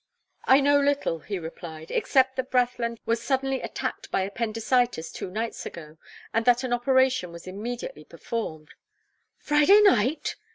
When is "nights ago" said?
5.29-5.99